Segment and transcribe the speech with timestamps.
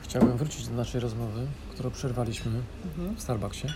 [0.00, 2.62] Chciałbym wrócić do naszej rozmowy, którą przerwaliśmy
[3.16, 3.66] w Starbucksie,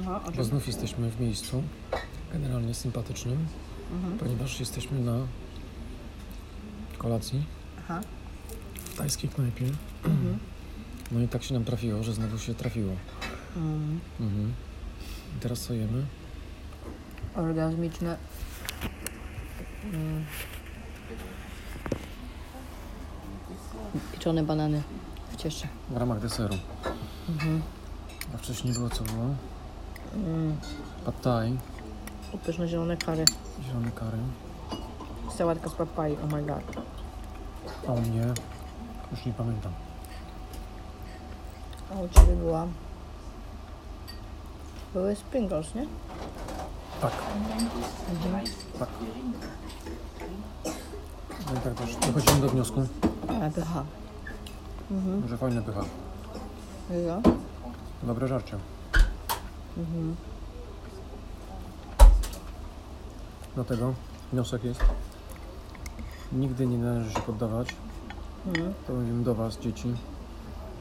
[0.00, 1.62] Aha, bo znów jesteśmy w miejscu
[2.32, 3.46] generalnie sympatycznym,
[4.20, 5.18] ponieważ jesteśmy na
[6.98, 7.44] kolacji
[7.78, 8.00] Aha.
[8.84, 9.64] w tajskiej knajpie.
[11.12, 12.92] No i tak się nam trafiło, że znowu się trafiło.
[13.56, 14.00] Mm.
[14.20, 14.52] Mhm.
[15.36, 16.06] I teraz co jemy?
[17.34, 18.16] Orgazmiczne.
[19.92, 20.24] Mm.
[24.12, 24.82] Pieczone banany
[25.32, 25.68] w cieście.
[25.90, 26.54] W ramach deseru.
[27.28, 27.62] Mhm.
[28.34, 29.24] A wcześniej było co było?
[30.14, 30.56] Mm.
[31.04, 31.56] Pad thai,
[32.32, 33.24] Upyszne zielone kary.
[33.66, 34.18] zielony curry.
[35.38, 36.62] Sałatka z papai, oh my god.
[37.88, 38.22] A u mnie
[39.10, 39.72] już nie pamiętam.
[41.90, 42.66] A u Ciebie była...
[44.94, 45.86] Były sprinkles, nie?
[47.00, 47.12] Tak.
[48.78, 48.88] Tak.
[51.46, 52.86] No i tak też dochodzimy do wniosku,
[53.28, 53.84] A, pycha.
[54.90, 55.28] Mhm.
[55.28, 55.84] że fajne pycha.
[57.06, 57.20] Ja?
[58.02, 58.58] Dobre żarcie.
[59.76, 60.16] Mhm.
[63.54, 63.94] Dlatego
[64.32, 64.80] wniosek jest,
[66.32, 67.74] nigdy nie należy się poddawać.
[68.46, 68.74] Mhm.
[68.86, 69.94] To mówimy do Was, dzieci.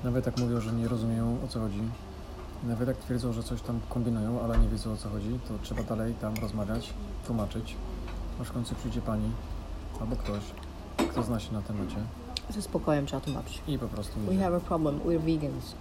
[0.03, 1.81] Nawet jak mówią, że nie rozumieją o co chodzi,
[2.63, 5.83] nawet jak twierdzą, że coś tam kombinują, ale nie wiedzą o co chodzi, to trzeba
[5.83, 6.93] dalej tam rozmawiać,
[7.27, 7.75] tłumaczyć,
[8.41, 9.31] aż w końcu przyjdzie Pani
[10.01, 10.43] albo ktoś,
[11.11, 11.97] kto zna się na temacie
[12.49, 13.61] Ze spokojem trzeba tłumaczyć.
[13.67, 14.99] i po prostu We have a problem.
[14.99, 15.73] We're vegans.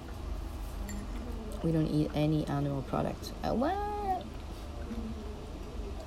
[1.65, 3.33] We don't eat any animal products.
[3.45, 3.73] Uh, what?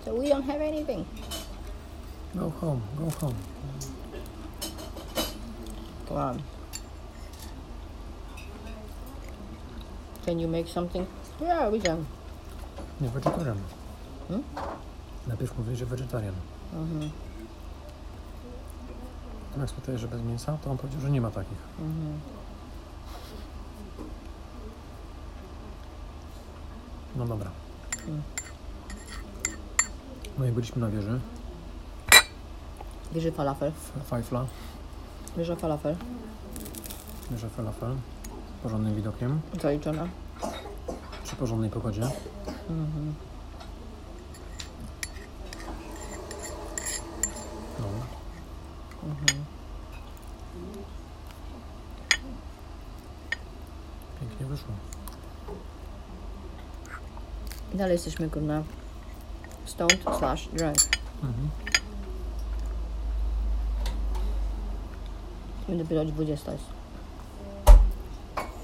[0.05, 1.05] So we don't have anything.
[2.35, 3.35] Go home, go home.
[6.07, 6.41] Come on.
[10.25, 11.05] Can you make something?
[11.41, 12.05] Yeah, we can.
[13.01, 13.57] Nie, wegetarian.
[14.27, 14.43] Hmm?
[15.27, 16.35] Najpierw mówili, że wegetarian.
[16.73, 17.09] Mhm.
[19.59, 21.57] Jak spytałeś, że bez mięsa, to on powiedział, że nie ma takich.
[21.79, 22.19] Mhm.
[27.15, 27.51] No dobra.
[28.07, 28.21] Mm.
[30.37, 31.19] No i byliśmy na wieży,
[33.13, 33.71] Bierze falafel.
[34.05, 34.45] Fajfla,
[35.37, 35.95] Bierze falafel.
[37.31, 37.95] wieża falafel,
[38.59, 40.07] z porządnym widokiem, Zaliczona.
[41.23, 42.01] przy porządnej pogodzie.
[42.69, 43.15] Mhm.
[47.79, 47.85] No.
[49.05, 49.45] Mhm.
[54.19, 54.73] Pięknie wyszło.
[57.73, 58.63] I dalej jesteśmy kurna
[59.65, 60.77] stoned slash drunk.
[61.23, 61.49] Mhm.
[65.69, 66.63] I dopiero 20 jest.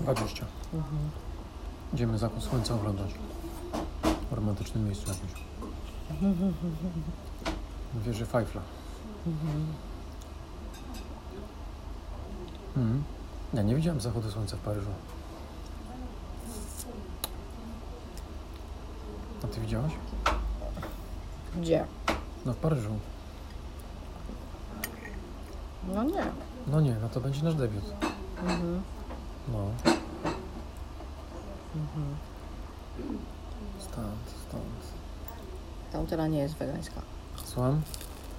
[0.01, 0.46] 20.
[1.94, 3.12] Idziemy zachód słońca oglądać.
[4.31, 5.41] W romantycznym miejscu jakimś.
[7.94, 8.62] Na wieży Fajfla.
[9.28, 9.66] Mhm.
[13.53, 14.89] Ja nie widziałem zachodu słońca w Paryżu.
[19.43, 19.91] A ty widziałaś?
[21.55, 21.85] Gdzie?
[22.45, 22.99] No w Paryżu.
[25.93, 26.25] No nie.
[26.67, 27.83] No nie, no to będzie nasz debiut.
[28.41, 28.81] Mhm.
[29.47, 29.57] No.
[33.79, 34.63] Stąd, stąd.
[35.91, 37.01] Tam teraz nie jest wegańska.
[37.45, 37.81] Słucham?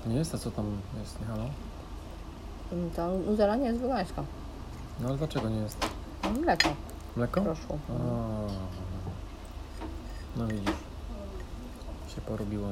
[0.06, 1.44] Nie jest, a co tam jest, nie halo?
[2.72, 4.22] Mm, Ta Nutella nie jest wegańska.
[5.00, 5.86] No ale dlaczego nie jest?
[6.42, 6.68] Mleko
[7.16, 7.40] Mleko?
[7.40, 7.78] proszło.
[7.88, 7.92] A,
[10.38, 10.70] no widzisz,
[12.14, 12.68] się porobiło.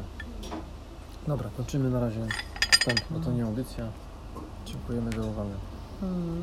[1.27, 2.21] Dobra, kończymy na razie
[2.71, 3.87] wstęp, bo to nie audycja.
[4.66, 5.50] Dziękujemy za uwagę.
[6.03, 6.39] Mhm.